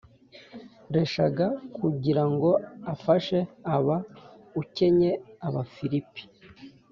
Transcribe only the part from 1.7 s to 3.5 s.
kugira ngo afashe